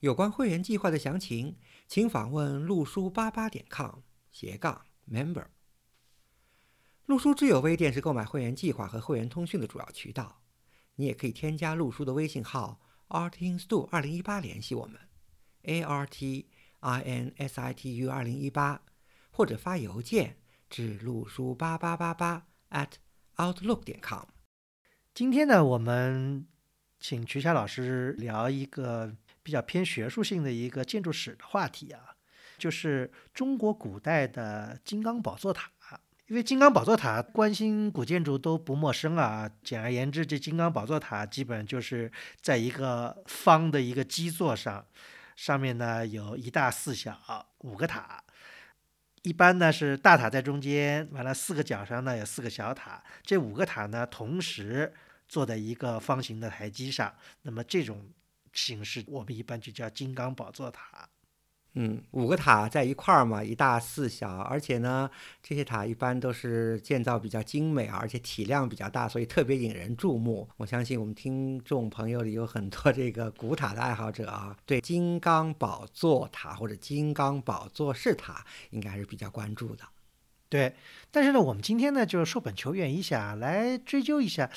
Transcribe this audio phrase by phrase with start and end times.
[0.00, 1.56] 有关会员计划的详情，
[1.86, 3.98] 请访问陆书八八点 com
[4.32, 5.44] 斜杠 member。
[7.04, 10.40] 陆书之友微店是购买会员计划和会员通讯的主要渠道。
[10.94, 14.98] 你也可以添加陆书的微信号 artinstu 二零一八联系我们
[15.64, 16.48] ，a r t
[16.80, 18.80] i n s i t u 二零一八，
[19.30, 20.38] 或者发邮件
[20.70, 22.92] 至陆书八八八八 at
[23.36, 24.24] outlook 点 com。
[25.12, 26.46] 今天呢，我们
[26.98, 29.14] 请瞿霞老师聊一个。
[29.42, 32.14] 比较偏学术性的一个建筑史的话题啊，
[32.58, 35.70] 就是中国古代的金刚宝座塔。
[36.26, 39.50] 因为金刚宝座塔，关心古建筑都不陌生啊。
[39.64, 42.08] 简而言之，这金刚宝座塔基本就是
[42.40, 44.86] 在一个方的一个基座上，
[45.34, 47.18] 上面呢有一大四小
[47.62, 48.22] 五个塔。
[49.22, 54.94] 一般呢是大塔在中间，完了四个角上呢有四个小塔，这五个塔呢同时
[55.26, 57.12] 坐在一个方形的台基上。
[57.42, 58.08] 那么这种。
[58.52, 61.08] 形式我们一般就叫金刚宝座塔。
[61.74, 65.08] 嗯，五个塔在一块儿嘛，一大四小，而且呢，
[65.40, 70.48] 这些塔一般都是建造比较精美，而且体量比较大，所以特别引人注目。
[70.56, 79.84] 我相信我们听众朋友里有很多这个古塔的爱好者啊，对金刚宝座塔或者金刚宝座式塔应该还是比较关注的。
[80.48, 80.74] 对，
[81.12, 84.50] 但是呢，我们今天呢，就是说本求源一下，来追究一下。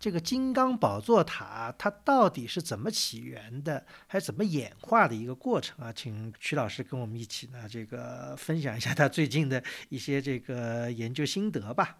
[0.00, 5.92] 这个金刚宝座塔它到底是怎么起源的，还是怎么演化的一个过程啊？
[5.92, 11.98] 请曲老师跟我们一起呢，这个分享一下他最近的一些这个研究心得吧。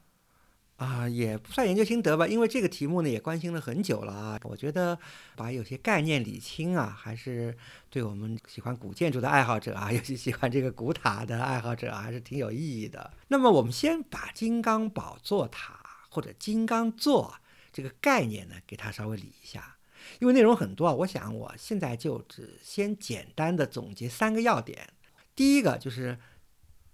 [0.77, 4.39] 啊，也不算研究心得吧，因为这个题目呢也关心了很久了啊。
[4.45, 4.97] 我觉得
[5.35, 7.53] 把有些概念理清啊，还是
[7.91, 13.11] 对我们喜欢古建筑的爱好者啊，尤其喜欢这个古塔的爱好者，还是挺有意义的。
[13.27, 15.81] 那么我们先把金刚宝座塔
[16.11, 17.35] 或者金刚座。
[17.79, 19.77] 这个概念呢，给它稍微理一下，
[20.19, 20.93] 因为内容很多啊。
[20.93, 24.93] 我想我现在就只先简单的总结三个要点。
[25.37, 26.19] 第一个就是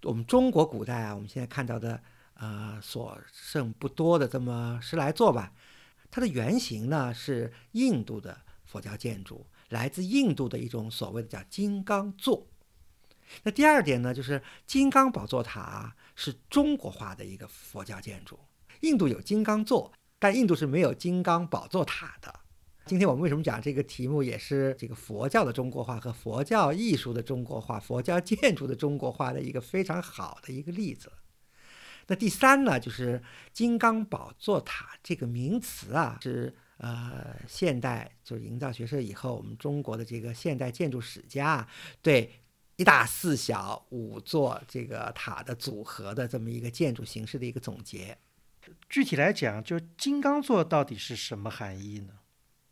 [0.03, 2.03] 我们中国古代啊，我们现在看到的
[2.35, 5.53] 呃所剩不多的这么十来座吧，
[6.11, 12.45] 它的原型呢是印度的佛教建筑，来自印度的一种所谓的叫金刚座。
[13.41, 18.39] 那第二点呢，就是金刚宝座塔是中国化的一个佛教建筑，
[18.81, 19.91] 印度有金刚座。
[20.25, 22.33] 但印度是没有金刚宝座塔的。
[22.87, 31.11] 今天我们为什么讲这个题目，也是这个佛教的中国化和佛教艺术的中国化、佛教建筑的中国化的一个非常好的一个例子。
[32.07, 33.21] 那第三呢，就是
[33.53, 41.67] 金刚宝座塔这个名词啊，是呃现代就是营造学社以后，我们中国的这个现代建筑史家
[42.01, 42.31] 对
[42.77, 48.17] 一大四小五座这个塔的组合的这么一个建筑形式的一个总结。
[48.89, 52.13] 具体来讲，就金刚座到底是什么含义呢？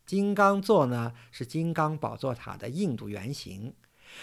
[0.06, 3.74] 金刚座呢是金刚宝座塔的印度原型。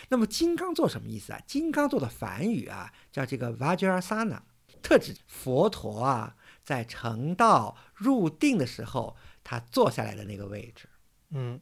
[0.09, 1.41] 那么金刚座什么意思啊？
[1.45, 4.41] 金刚座的梵语啊叫这个 Vajrasana，
[4.81, 10.87] 特指佛陀啊在成道入定的时候他坐下来的那个位置。
[11.31, 11.59] 嗯。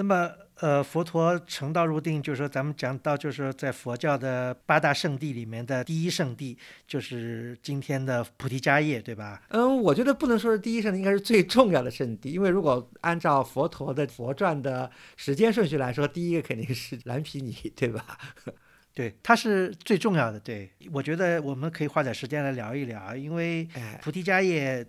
[0.00, 9.42] 那么，呃，佛陀成道入定，就是说，咱们讲到，就是说，在佛教的八大圣地里面的第一圣地，就是今天的菩提迦叶，对吧？
[9.48, 18.16] 嗯，我觉得不能说是第一圣地，应该是最重要的圣地，因为如果按照佛陀的佛传的时间顺序来说，第一个肯定是蓝毗尼，对吧？
[18.94, 20.38] 对，它是最重要的。
[20.38, 23.68] 对，我觉得我们可以花点时间来聊一聊，因为
[24.00, 24.86] 菩提迦叶。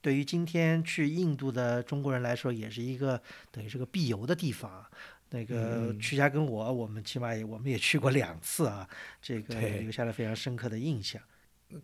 [0.00, 4.84] 对于今天去印度的中国人来说，也是一个等于是个必游的地方。
[5.32, 8.88] 那个曲家跟我，我们起码也我们也去过两次啊，
[9.22, 11.22] 这个留下了非常深刻的印象。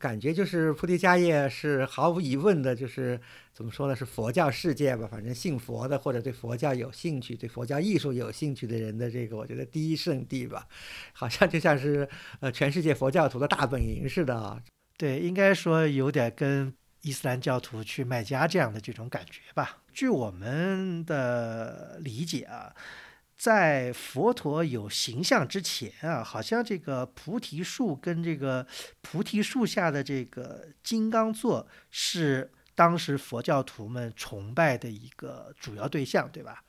[0.00, 3.20] 感觉就是菩提迦叶是毫无疑问的，就是
[3.54, 10.66] 怎么说呢，是佛教世界吧，反正信佛的或者对佛教有兴趣、对佛教艺术有兴趣的人的这个，我觉得第一圣地吧，
[11.12, 12.08] 好像就像是
[12.40, 14.60] 呃全世界佛教徒的大本营似的啊。
[14.96, 16.74] 对，应该说有点跟。
[17.06, 19.78] 伊斯兰教徒去麦加这样的这种感觉吧。
[19.92, 22.74] 据我们的理解啊，
[23.38, 28.66] 在佛陀有形象之前啊，好像这个菩提树跟这个
[29.02, 36.64] 菩提树下的这个金刚座是当时佛教徒们崇拜的一个主要对象，对吧？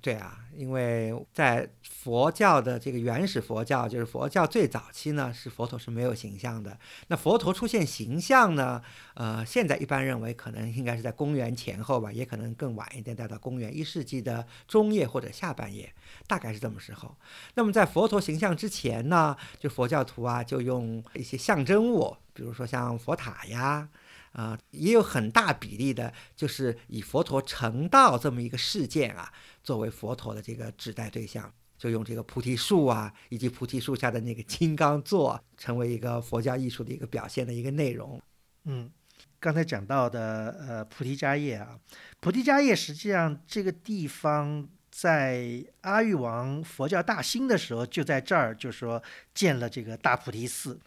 [0.00, 6.76] 对啊，因为在佛教的这个原始佛教，就是佛教最早期呢，是佛陀是没有形象的。
[7.06, 8.82] 那佛陀出现形象呢，
[9.14, 15.92] 呃，现在一般认为可能应该是在公元前后吧，也可能更晚一点，待到公元一世纪的中叶或者下半叶，
[16.26, 17.14] 大概是这么时候。
[17.54, 23.88] 那么在佛陀形象之前呢，就佛教徒啊，就用一些象征物，比如说像佛塔呀。
[24.32, 29.32] 啊，也有很大比例的，就是以佛陀成道这么一个事件啊，
[29.62, 38.20] 作为佛陀的这个指代对象，就用这个菩提树啊，以及菩提树下的那个金刚座，成为一个佛教艺术的一个表现的一个内容。
[38.64, 38.90] 嗯，
[39.38, 41.78] 刚才讲到的呃菩提迦叶啊，
[42.20, 49.02] 菩提迦叶实际上这个地方在阿育王佛教大兴的时候，就在这儿，就是说
[49.34, 50.80] 建了这个大菩提寺。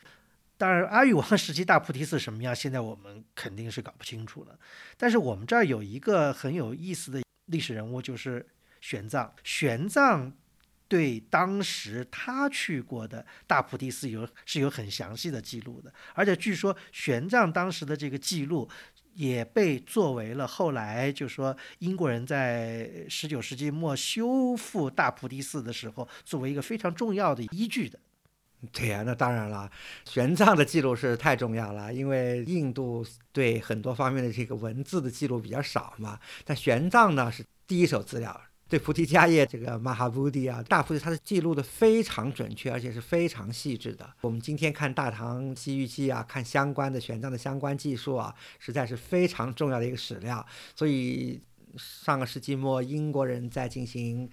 [0.58, 4.58] 当然，阿育王时期大菩提寺什么样，现在我们肯定是搞不清楚了。
[4.98, 8.46] 但是我们这儿有一个很有意思的历史人物，就是
[8.80, 9.30] 玄奘。
[9.44, 10.32] 玄奘
[10.88, 18.70] 对当时他去过的大菩提寺有是有很详细的记录的，而且据说玄奘当时的这个记录
[19.16, 28.00] 也被作为了后来就说英国人在十九世纪末修复大菩提寺的时候，作为一个非常重要的依据的。
[28.72, 29.70] 对呀，那当然了，
[30.06, 36.20] 玄奘的记录是太重要了，因为印度对很多方面的这个文字的记录比较少嘛。
[36.44, 44.10] 但玄奘呢是第一手资料，对菩提迦叶这个马哈菩提啊，大菩提，他的记录的非常准确，而且是非常细致的。
[44.22, 50.46] 我们今天看《大唐西域记》啊，看相关的玄奘的相关技术啊，实在是非常重要的一个史料。
[50.76, 51.42] 所以
[51.78, 54.30] 上个世纪末，英国人在进行。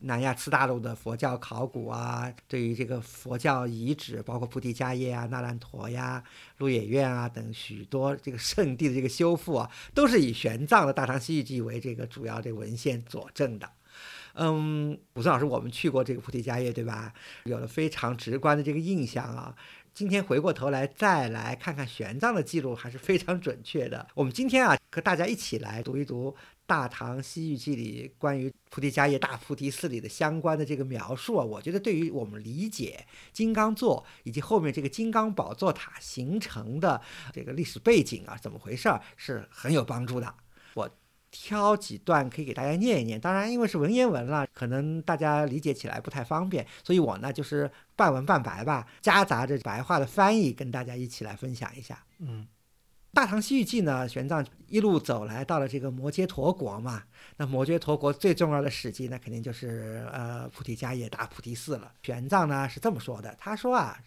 [0.00, 6.22] 南亚次大陆的佛教考古啊，对于这个佛教遗址，包括菩提迦叶啊、那烂陀呀、
[6.58, 13.68] 鹿野苑啊等许多这个圣地的这个修复啊，都是以玄奘的《大唐西域记》为这个主要的文献佐证的。
[14.34, 17.14] 嗯，武松老师，我们去过这个菩提迦叶，对吧？
[17.44, 19.54] 有了非常直观的这个印象啊。
[19.94, 24.04] 今天回过头来再来看看玄奘的记录，还是非常准确的。
[24.14, 26.32] 我们今天啊，和大家一起来读一读。
[26.66, 37.00] 《大唐西域记》里关于菩提迦叶大菩提寺里的相关的这个描述啊，我觉得对于我们理解金刚座以及后面这个金刚宝座塔形成的
[37.32, 40.34] 这个历史背景啊，怎么回事儿是很有帮助的。
[40.74, 40.90] 我
[41.30, 52.04] 挑几段可以给大家念一念，当然因为是文言文了，可能大家理解起来不太方便，所以我呢就是半文半白吧，夹杂着白话的翻译，跟大家一起来分享一下。
[52.20, 52.46] 嗯。
[53.14, 57.04] 《大唐西域记》呢，玄奘一路走来到了这个摩揭陀国嘛。
[57.36, 61.92] 那摩揭陀国最重要的史迹，那肯定就是呃菩提迦叶大菩提寺了。
[62.02, 64.02] 玄奘呢是这么说的，他说啊，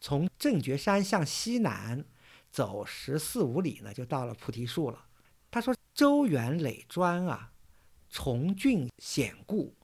[0.00, 2.04] 从正觉山向西南
[2.50, 5.04] 走十四五里呢，就到了菩提树了。
[5.50, 7.52] 他说周园垒砖啊，
[8.10, 9.74] 重峻险固，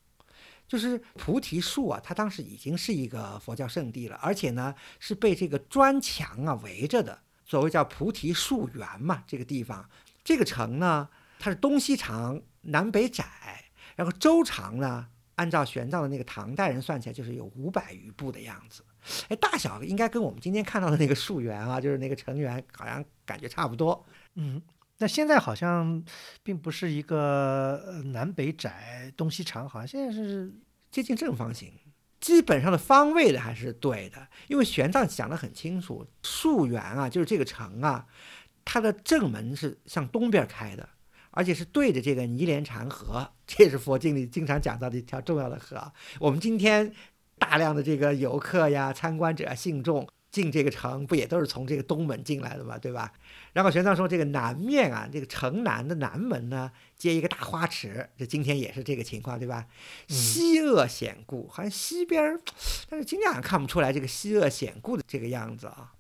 [0.67, 7.21] 就是菩提树啊，它当时已经是一个佛教圣地了，而且呢是被这个砖墙啊围着的。
[7.47, 9.89] 所谓叫菩提树园嘛，这个地方，
[10.25, 11.09] 这个城呢，
[11.39, 13.25] 它是东西长，南北窄，
[13.95, 15.07] 然后周长呢，
[15.37, 18.85] 按照玄奘的那个唐代人算起来，就是有五百余步的样子。
[19.29, 24.05] 哎，大小应该跟我们今天看到的那个树园啊，就是那个城园，好像感觉差不多。
[24.35, 24.61] 嗯，
[24.99, 26.05] 那现在好像
[26.43, 30.53] 并不是一个南北窄、东西长，好像现在是
[30.91, 31.73] 接近正方形。
[32.27, 38.05] 基本上的方位的还是对的，因为玄奘讲得很清楚，溯源啊，就是这个城啊，
[38.65, 40.89] 它的正门是向东边开的，
[41.31, 45.93] 而且是对着这个尼连禅河，这也是佛经里经常讲到的一条重要的河。
[46.19, 46.93] 我们今天
[47.39, 50.09] 大量的这个游客呀、参观者、信众。
[50.37, 53.11] 进这个城不也都是从这个东门进来的嘛，对吧？
[53.55, 59.67] 然后玄奘说，这个南面啊，这个城南的南门呢，接一个大花池，这今天也是这个情况，对吧？
[60.09, 62.39] 西恶险固，好像西边儿，
[62.91, 65.95] 但是今天好像看不出来这个西恶险固的这个样子啊。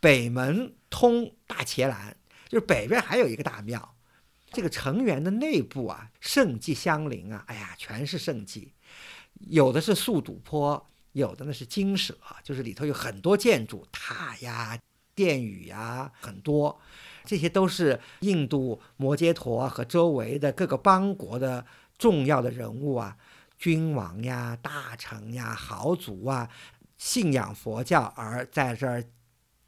[0.00, 2.14] 北门通大伽蓝，
[2.46, 3.94] 就是北边还有一个大庙。
[4.52, 8.74] 这个城垣的内部啊，圣迹相邻啊，哎呀，全是圣迹，
[9.48, 10.86] 有的是素堵坡。
[11.12, 14.78] 有的呢是精舍，就是里头有很多建筑塔呀、
[15.14, 16.80] 殿宇呀，很多，
[17.24, 23.16] 这些都是印度摩揭陀和周围的各个邦国的重要的人物啊，
[23.58, 26.48] 君王呀、大臣呀、豪族啊，
[26.96, 29.02] 信仰佛教而在这儿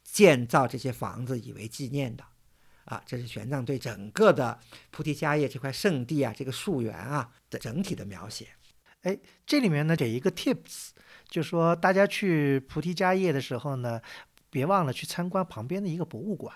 [0.03, 2.23] 建造这些房子以为纪念的，
[2.85, 4.57] 啊，这是玄奘对整个的
[4.89, 8.47] 菩提迦叶这块圣地啊，这个树园啊的整体的描写。
[9.01, 10.89] 哎，这里面呢给一个 tips。
[11.31, 13.99] 就说大家去菩提迦叶的时候呢，
[14.51, 16.53] 别忘了去参观旁边的一个博物馆。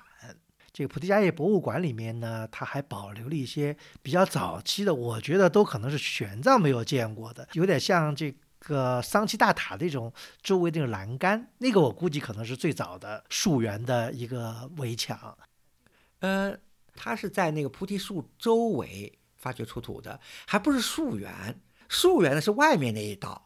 [0.74, 15.38] 这个菩提迦叶博物馆里面呢，它还保留了一些比较早期的，我觉得都可能是玄奘没有见过的，有点像这个桑奇大塔这种周围那种栏杆，那个我估计可能是最早的树园的一个围墙。
[16.20, 16.53] 呃，
[16.94, 21.62] 它是在那个菩提树周围发掘出土的，还不是树园。
[21.88, 23.45] 树园呢是外面那一道，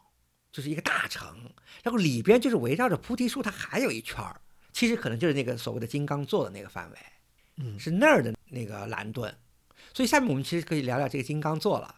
[0.52, 1.50] 就是一个大城，
[1.82, 4.40] 然后里边就是围绕着菩提树，它还有一圈儿。
[4.72, 6.96] 其实可能就是那个所谓的金刚座的那个范围，
[7.56, 9.34] 嗯，是那儿的那个蓝盾。
[9.92, 11.96] 所以下面我们其实可以聊聊这个金刚座了。